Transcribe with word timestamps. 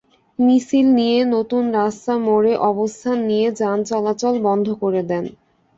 মিছিল 0.39 0.87
নিয়ে 0.97 1.19
নতুন 1.35 1.63
রাস্তা 1.79 2.13
মোড়ে 2.25 2.53
অবস্থান 2.69 3.17
নিয়ে 3.29 3.47
যান 3.59 3.79
চলাচল 3.89 4.35
বন্ধ 4.47 4.67
করে 4.81 5.01
দেন। 5.09 5.25